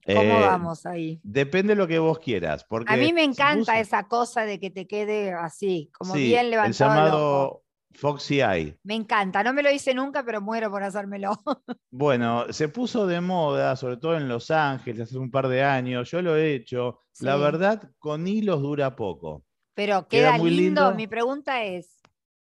[0.05, 1.19] ¿Cómo Eh, vamos ahí?
[1.23, 2.63] Depende de lo que vos quieras.
[2.63, 6.23] Porque A mí me encanta vos- esa cosa de que te quede así, como sí,
[6.25, 7.05] bien el levantado el ojo.
[7.07, 8.77] llamado Foxy Eye.
[8.83, 9.43] Me encanta.
[9.43, 11.31] No me lo hice nunca, pero muero por hacérmelo.
[11.93, 16.09] Bueno, se puso de moda, sobre todo en Los Ángeles, hace un par de años.
[16.09, 16.99] Yo lo he hecho.
[17.19, 19.43] La verdad, con hilos dura poco.
[19.73, 20.81] Pero Queda queda muy lindo.
[20.83, 20.95] lindo.
[20.95, 21.99] Mi pregunta es,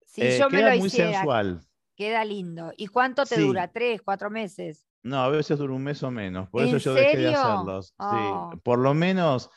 [0.04, 1.60] si Eh, yo me queda lo muy hiciera, sensual.
[1.94, 2.72] queda lindo.
[2.76, 3.42] ¿Y cuánto te Sí.
[3.42, 3.70] dura?
[3.70, 4.87] ¿Tres, cuatro meses?
[5.02, 6.48] No, a veces dura un mes o menos.
[6.48, 7.38] Por ¿En eso yo dejé de serio?
[7.38, 7.94] hacerlos.
[7.98, 8.50] Oh.
[8.52, 9.50] Sí, por lo menos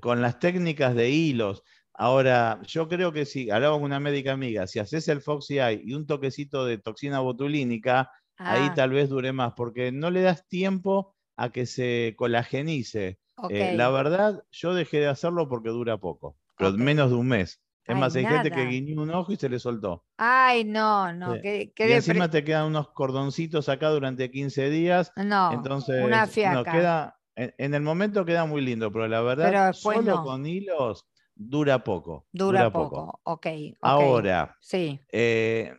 [0.00, 1.62] con las técnicas de hilos.
[1.94, 5.82] Ahora, yo creo que si, hablaba con una médica amiga, si haces el Foxy Eye
[5.84, 10.22] y un toquecito de toxina botulínica, ahí Ah, tal vez dure más, porque no le
[10.22, 13.18] das tiempo a que se colagenice.
[13.50, 17.60] Eh, la verdad, yo dejé de hacerlo porque dura poco, pero menos de un mes.
[17.88, 20.04] Es Ay, más, hay gente que guiñó un ojo y se le soltó.
[20.18, 21.34] Ay, no, no.
[21.36, 21.40] Sí.
[21.74, 25.10] qué Y encima te quedan unos cordoncitos acá durante 15 días.
[25.16, 26.70] No, Entonces, una no, fiaca.
[26.70, 30.22] queda, en, en el momento queda muy lindo, pero la verdad, Pero solo no.
[30.22, 32.26] con hilos dura poco.
[32.30, 33.20] Dura, poco.
[33.24, 33.76] Ok, ok.
[33.80, 35.74] Ahora, Sí, eh,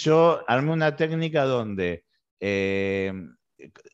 [0.00, 2.04] yo armé una técnica donde
[2.40, 3.12] eh,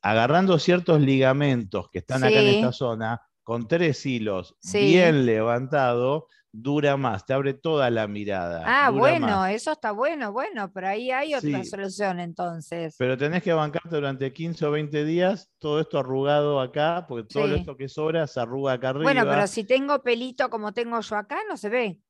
[0.03, 4.79] agarrando ciertos ligamentos que están acá en esta zona, con tres hilos Sí.
[4.79, 8.63] bien levantado, dura más, te abre toda la mirada.
[8.67, 9.53] Ah, bueno, más.
[9.53, 11.71] eso está bueno, bueno, pero ahí hay otra Sí.
[11.71, 12.97] solución entonces.
[12.99, 17.47] Pero tenés que bancarte durante 15 o 20 días todo esto arrugado acá, porque todo
[17.49, 17.55] Sí.
[17.61, 19.05] esto que sobra se arruga acá arriba.
[19.05, 22.01] Bueno, pero si tengo pelito como tengo yo acá, no se ve.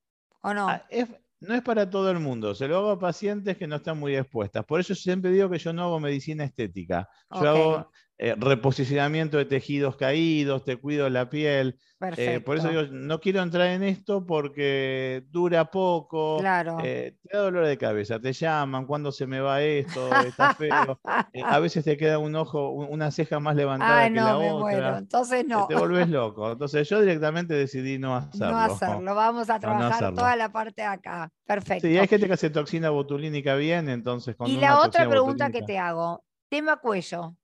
[0.42, 0.68] ¿O no?
[0.70, 1.09] Ah, es-
[1.40, 4.14] no es para todo el mundo, se lo hago a pacientes que no están muy
[4.16, 4.64] expuestas.
[4.64, 7.09] Por eso siempre digo que yo no hago medicina estética.
[7.31, 7.90] Yo hago
[8.22, 11.78] eh, reposicionamiento de tejidos caídos, te cuido la piel.
[12.16, 16.78] Eh, por eso digo, no quiero entrar en esto porque dura poco, Claro.
[16.85, 20.18] eh, te da dolor de cabeza, te llaman, ¿cuándo se me va esto?
[20.18, 21.00] Está feo.
[21.48, 24.38] A veces te queda un ojo, un- una ceja más levantada Ay, que no, la
[24.38, 24.61] me otra.
[24.61, 24.98] muero.
[24.98, 25.66] Entonces no.
[25.66, 26.52] Te volvés loco.
[26.52, 28.50] Entonces yo directamente decidí no hacerlo.
[28.52, 31.30] No hacerlo, vamos a no trabajar toda la parte de acá.
[31.46, 31.87] Perfecto.
[31.87, 35.62] Sí, hay gente que hace toxina botulínica bien, entonces con y la otra pregunta que
[35.62, 37.37] te hago, tema cuello,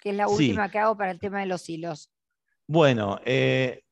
[0.00, 0.34] que es la Sí.
[0.34, 2.10] última que hago para el tema de los hilos.
[2.66, 3.82] Bueno, eh,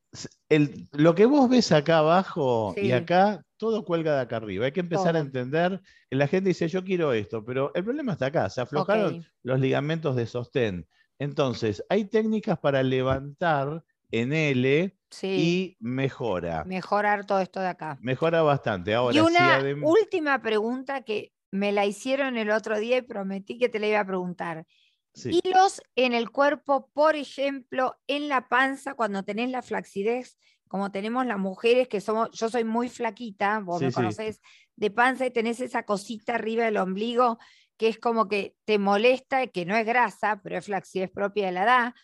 [0.48, 2.86] el- lo que vos ves acá abajo Sí.
[2.86, 4.66] y acá, todo cuelga de acá arriba.
[4.66, 5.18] Hay que empezar Todo.
[5.18, 8.60] a entender que la gente dice, yo quiero esto, pero el problema está acá, se
[8.60, 10.86] aflojaron los ligamentos de sostén.
[11.18, 16.64] Entonces, hay técnicas para levantar en L sí, y mejora.
[16.64, 17.98] mejorar todo esto de acá.
[18.00, 18.94] Mejora bastante.
[18.94, 23.02] Ahora, y si una adem- última pregunta que me la hicieron el otro día y
[23.02, 24.66] prometí que te la iba a preguntar.
[25.14, 25.40] Sí.
[25.42, 31.26] Hilos en el cuerpo, por ejemplo, en la panza, cuando tenés la flacidez, como tenemos
[31.26, 33.94] las mujeres que somos, yo soy muy flaquita, vos Sí, me sí.
[33.94, 34.40] conocés,
[34.76, 37.38] de panza y tenés esa cosita arriba del ombligo
[37.78, 41.52] que es como que te molesta, que no es grasa, pero es flacidez propia de
[41.52, 41.94] la edad.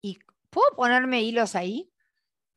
[0.00, 0.18] ¿Y
[0.50, 1.90] puedo ponerme hilos ahí?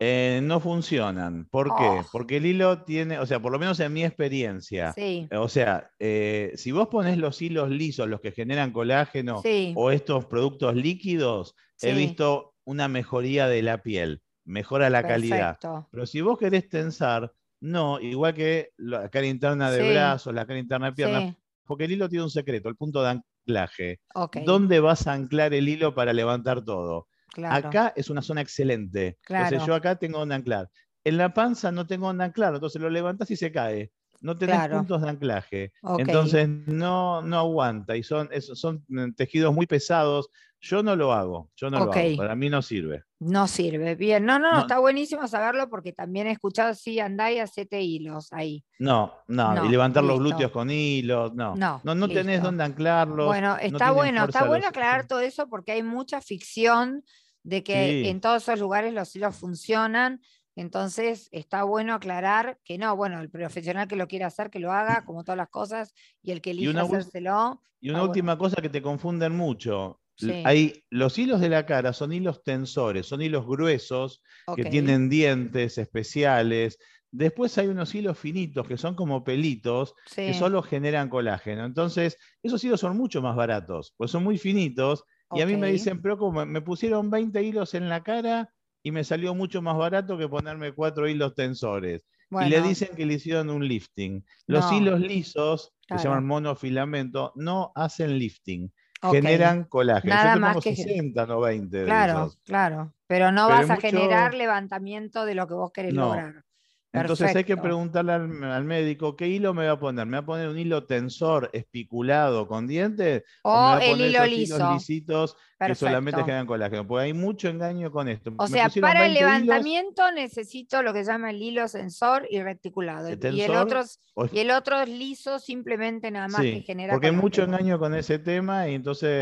[0.01, 1.45] Eh, no funcionan.
[1.51, 1.85] ¿Por qué?
[1.85, 2.05] Oh.
[2.09, 5.91] Porque el hilo tiene, o sea, por lo menos en mi experiencia, Sí, o sea,
[5.99, 10.75] eh, si vos pones los hilos lisos, los que generan colágeno, sí, o estos productos
[10.75, 15.59] líquidos, he visto una mejoría de la piel, mejora la calidad.
[15.59, 15.89] perfecto.
[15.91, 20.59] Pero si vos querés tensar, no, igual que la cara interna de brazos, la cara
[20.59, 21.35] interna de piernas,
[21.65, 23.99] porque el hilo tiene un secreto, el punto de anclaje.
[24.45, 27.08] ¿Dónde vas a anclar el hilo para levantar todo?
[27.33, 27.67] Claro.
[27.67, 29.17] Acá es una zona excelente.
[29.27, 30.69] Entonces yo acá tengo donde anclar.
[31.03, 33.91] En la panza no tengo donde anclar, entonces lo levantas y se cae.
[34.21, 34.77] No tenés Claro.
[34.79, 35.73] puntos de anclaje.
[35.97, 40.29] Entonces no, no aguanta y son, es- son mm, tejidos muy pesados.
[40.61, 42.17] Yo no lo hago, yo no lo hago.
[42.17, 43.03] Para mí no sirve.
[43.19, 43.95] No sirve.
[43.95, 47.81] Bien, no, no, no, está buenísimo saberlo porque también he escuchado, sí, andá y hacete
[47.81, 48.63] hilos ahí.
[48.77, 51.55] No, no, No, y levantar los glúteos con hilos, no.
[51.55, 53.25] No, no, no tenés dónde anclarlos.
[53.27, 57.03] Bueno, no está bueno, está bueno los- aclarar todo eso porque hay mucha ficción
[57.43, 58.09] de que Sí.
[58.09, 60.21] en todos esos lugares los hilos funcionan.
[60.57, 64.73] Entonces, está bueno aclarar que no, bueno, el profesional que lo quiera hacer, que lo
[64.73, 67.61] haga, como todas las cosas, y el que elija una ul- hacérselo.
[67.79, 68.11] Y una bueno.
[68.11, 70.01] última cosa que te confunden mucho.
[70.19, 70.43] Sí.
[70.43, 74.21] Hay, los hilos de la cara son hilos tensores, son hilos gruesos
[74.55, 76.77] que tienen dientes especiales.
[77.11, 81.63] Después hay unos hilos finitos que son como pelitos que solo generan colágeno.
[81.63, 85.05] Entonces, esos hilos son mucho más baratos, pues son muy finitos.
[85.33, 88.53] Y a mí me dicen, pero como me pusieron 20 hilos en la cara
[88.83, 92.05] y me salió mucho más barato que ponerme cuatro hilos tensores.
[92.31, 94.23] y le dicen que le hicieron un lifting.
[94.47, 98.71] Los hilos lisos, que se llaman monofilamento, no hacen lifting.
[99.01, 100.13] Generan colágeno.
[100.13, 101.85] Nada Yo más que 60, no 20.
[101.85, 102.93] Claro, claro.
[103.07, 106.43] Pero no vas a generar levantamiento de lo que vos querés lograr.
[106.91, 110.05] Entonces hay que preguntarle al, médico qué hilo me va a poner.
[110.07, 113.23] ¿Me va a poner un hilo tensor espiculado con dientes?
[113.43, 114.73] O, el hilo liso.
[114.73, 116.87] lisitos que solamente generan colágeno.
[116.87, 118.33] Porque hay mucho engaño con esto.
[118.37, 123.09] O sea, para el levantamiento necesito lo que se llama el hilo sensor y reticulado.
[123.09, 123.83] y, el otro,
[124.31, 126.93] y el otro es liso, simplemente nada más que genera.
[126.93, 129.21] Porque hay mucho engaño con ese tema y entonces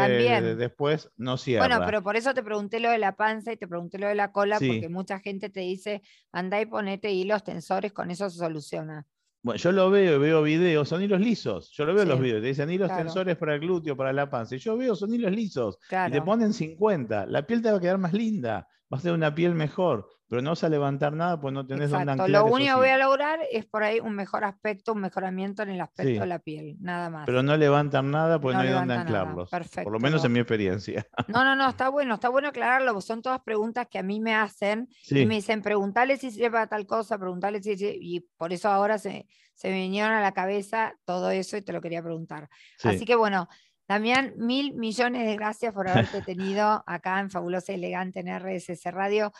[0.58, 1.68] después no cierra.
[1.68, 4.16] Bueno, pero por eso te pregunté lo de la panza y te pregunté lo de
[4.16, 8.38] la cola, porque mucha gente te dice, anda y ponete hilos tensores con eso se
[8.38, 9.06] soluciona.
[9.48, 11.72] Bueno, yo lo veo, veo videos, son hilos lisos.
[11.72, 14.30] Yo lo veo en los videos, te dicen hilos tensores para el glúteo, para la
[14.30, 14.56] panza.
[14.56, 15.78] Y yo veo, son hilos lisos.
[16.10, 17.28] Y te ponen 50.
[17.28, 20.42] La piel te va a quedar más linda, va a ser una piel mejor pero
[20.42, 22.30] no vas a levantar nada pues no tenés dónde anclar.
[22.30, 25.70] Lo único que voy a lograr es por ahí un mejor aspecto, un mejoramiento en
[25.70, 27.26] el aspecto de la piel, nada más.
[27.26, 29.50] Pero no levantan nada pues no, hay dónde anclarlos.
[29.50, 29.84] Perfecto.
[29.84, 31.06] Por lo menos en mi experiencia.
[31.28, 34.34] No, no, no, está bueno, está bueno aclararlo, son todas preguntas que a mí me
[34.34, 38.70] hacen y me dicen, preguntarle si sirve para tal cosa, preguntarle si y por eso
[38.70, 42.50] ahora se, se me vinieron a la cabeza todo eso y te lo quería preguntar.
[42.84, 43.50] Así que bueno,
[43.88, 49.32] Damián, mil millones de gracias por haberte tenido acá en Fabulosa Elegante en RSS Radio.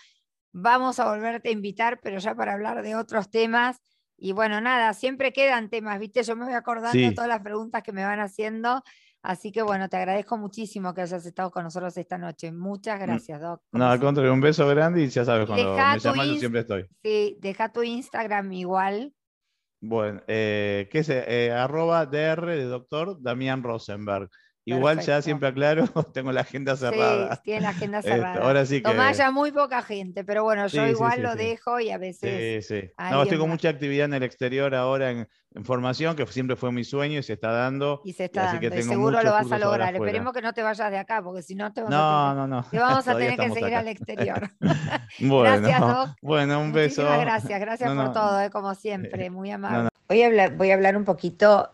[0.54, 3.82] Vamos a volverte a invitar, pero ya para hablar de otros temas.
[4.18, 6.24] Y bueno, nada, siempre quedan temas, ¿viste?
[6.24, 8.82] Yo me voy acordando de todas las preguntas que me van haciendo.
[9.22, 12.52] Así que bueno, te agradezco muchísimo que hayas estado con nosotros esta noche.
[12.52, 13.62] Muchas mm, gracias, Doc.
[13.74, 16.86] No, al contrario, un beso grande y ya sabes, cuando me llamas yo siempre estoy.
[17.04, 19.14] Sí, deja tu Instagram igual.
[19.80, 21.10] Bueno, eh, ¿qué es?
[21.10, 24.30] Eh, arroba DR de doctor Damián Rosenberg.
[24.68, 27.36] Igual ya siempre aclaro, tengo la agenda cerrada.
[27.36, 28.44] Sí, tiene la agenda este, cerrada.
[28.44, 28.90] ahora sí que.
[28.90, 32.66] Tomás ya muy poca gente, pero bueno, yo igual lo dejo y a veces.
[32.66, 32.92] Sí, sí.
[33.10, 35.28] No, estoy con mucha actividad en el exterior ahora en,
[35.64, 38.02] formación, que siempre fue mi sueño y se está dando.
[38.04, 39.96] Y se está dando, que seguro lo vas a lograr.
[39.96, 42.48] Esperemos que no te vayas de acá, porque si no te, vamos a tener, no,
[42.48, 42.70] no.
[42.70, 44.50] te vamos a tener que seguir al exterior.
[45.20, 46.10] bueno, gracias, Doc.
[46.22, 47.04] Bueno, un beso.
[47.04, 49.90] Muchísimas gracias, gracias por todo, eh, como siempre, muy amable.
[50.10, 51.72] Hablar, voy a hablar un poquito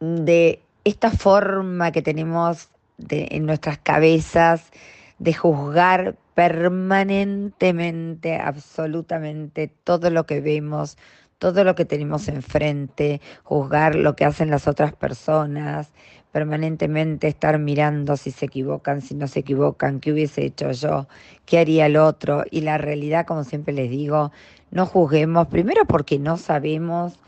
[0.00, 2.68] de esta forma que tenemos
[3.08, 4.70] en nuestras cabezas
[5.18, 10.96] de juzgar permanentemente, absolutamente todo lo que vemos,
[11.38, 15.90] todo lo que tenemos enfrente, juzgar lo que hacen las otras personas,
[16.32, 21.08] permanentemente estar mirando si se equivocan, si no se equivocan, qué hubiese hecho yo,
[21.46, 22.44] qué haría el otro.
[22.50, 24.30] Y la realidad, como siempre les digo,
[24.70, 27.18] no juzguemos, primero porque no sabemos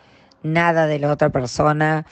[0.42, 2.06] nada de la otra persona,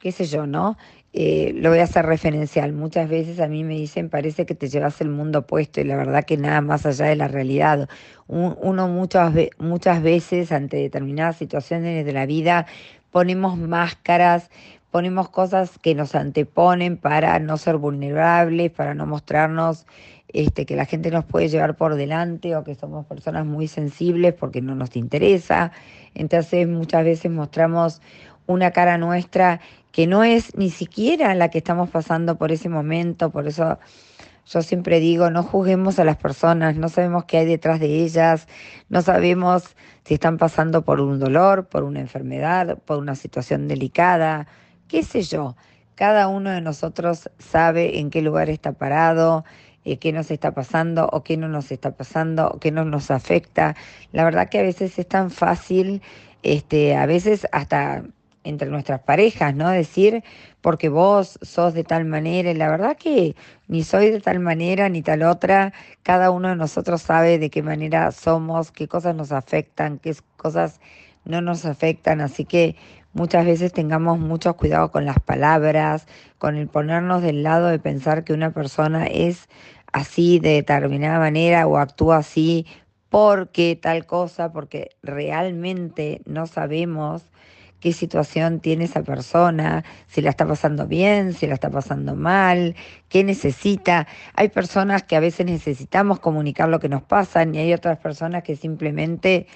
[0.00, 0.76] qué sé yo, ¿no?
[1.12, 2.72] Eh, lo voy a hacer referencial.
[2.72, 5.96] Muchas veces a mí me dicen, parece que te llevas el mundo puesto y la
[5.96, 7.88] verdad que nada más allá de la realidad.
[8.26, 12.66] uno muchas, muchas veces ante determinadas situaciones de la vida
[13.10, 14.50] ponemos máscaras,
[14.90, 19.86] ponemos cosas que nos anteponen para no ser vulnerables, para no mostrarnos
[20.28, 24.32] este, que la gente nos puede llevar por delante o que somos personas muy sensibles
[24.32, 25.72] porque no nos interesa.
[26.14, 28.00] Entonces muchas veces mostramos
[28.46, 29.60] una cara nuestra
[29.92, 33.78] que no es ni siquiera la que estamos pasando por ese momento, por eso
[34.46, 38.48] yo siempre digo, no juzguemos a las personas, no sabemos qué hay detrás de ellas,
[38.88, 44.48] no sabemos si están pasando por un dolor, por una enfermedad, por una situación delicada,
[44.88, 45.56] qué sé yo.
[45.94, 49.44] Cada uno de nosotros sabe en qué lugar está parado,
[49.84, 53.10] eh, qué nos está pasando o qué no nos está pasando o qué no nos
[53.10, 53.76] afecta.
[54.12, 56.02] La verdad que a veces es tan fácil,
[56.42, 58.04] este, a veces hasta
[58.44, 59.68] entre nuestras parejas, ¿no?
[59.68, 60.24] Decir,
[60.60, 63.36] porque vos sos de tal manera, y la verdad que
[63.68, 65.72] ni soy de tal manera ni tal otra,
[66.02, 70.80] cada uno de nosotros sabe de qué manera somos, qué cosas nos afectan, qué cosas
[71.24, 72.76] no nos afectan, así que
[73.12, 76.06] muchas veces tengamos mucho cuidado con las palabras,
[76.38, 79.48] con el ponernos del lado de pensar que una persona es
[79.92, 82.66] así de determinada manera o actúa así
[83.10, 87.24] porque tal cosa, porque realmente no sabemos
[87.80, 92.76] qué situación tiene esa persona, si la está pasando bien, si la está pasando mal,
[93.08, 94.06] qué necesita.
[94.34, 98.42] Hay personas que a veces necesitamos comunicar lo que nos pasa y hay otras personas
[98.42, 99.46] que simplemente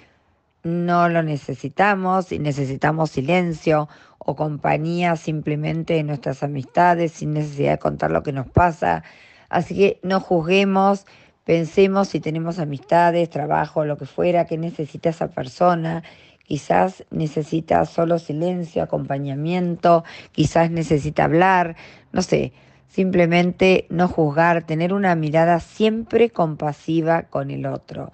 [0.62, 7.78] no lo necesitamos y necesitamos silencio o compañía simplemente de nuestras amistades sin necesidad de
[7.78, 9.04] contar lo que nos pasa.
[9.50, 11.04] Así que no juzguemos,
[11.44, 16.02] pensemos si tenemos amistades, trabajo, lo que fuera, qué necesita esa persona
[16.44, 21.76] quizás necesita solo silencio, acompañamiento, quizás necesita hablar,
[22.12, 22.52] no sé,
[22.88, 28.12] simplemente no juzgar, tener una mirada siempre compasiva con el otro,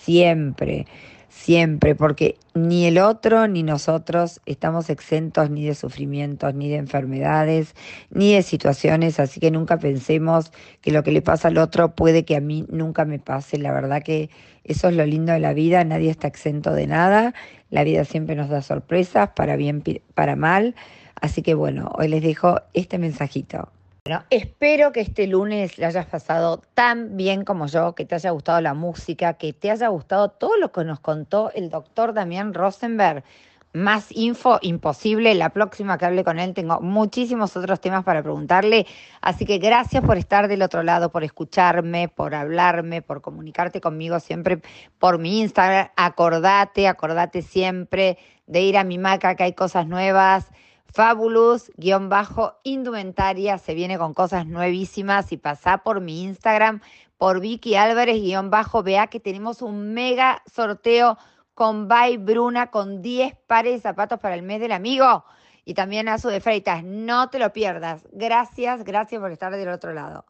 [0.00, 0.86] siempre.
[1.46, 7.76] Siempre, porque ni el otro ni nosotros estamos exentos ni de sufrimientos, ni de enfermedades,
[8.10, 12.24] ni de situaciones, así que nunca pensemos que lo que le pasa al otro puede
[12.24, 13.58] que a mí nunca me pase.
[13.58, 14.28] La verdad que
[14.64, 17.32] eso es lo lindo de la vida, nadie está exento de nada,
[17.70, 19.84] la vida siempre nos da sorpresas, para bien,
[20.14, 20.74] para mal,
[21.14, 23.70] así que bueno, hoy les dejo este mensajito.
[24.06, 28.30] Bueno, espero que este lunes le hayas pasado tan bien como yo, que te haya
[28.30, 32.54] gustado la música, que te haya gustado todo lo que nos contó el doctor Damián
[32.54, 33.24] Rosenberg.
[33.72, 35.34] Más info imposible.
[35.34, 38.86] La próxima que hable con él tengo muchísimos otros temas para preguntarle.
[39.22, 44.20] Así que gracias por estar del otro lado, por escucharme, por hablarme, por comunicarte conmigo
[44.20, 44.62] siempre
[45.00, 45.88] por mi Instagram.
[45.96, 50.46] Acordate, acordate siempre de ir a mi maca que hay cosas nuevas
[50.92, 56.80] Fabulous, guion bajo, indumentaria, se viene con cosas nuevísimas y pasa por mi Instagram,
[57.16, 58.18] por Vicky Álvarez,
[58.84, 61.16] vea que tenemos un mega sorteo
[61.54, 65.24] con By Bruna con 10 pares de zapatos para el mes del amigo
[65.64, 66.84] y también a su de Freitas.
[66.84, 68.06] No te lo pierdas.
[68.12, 70.26] Gracias, gracias por estar del otro lado.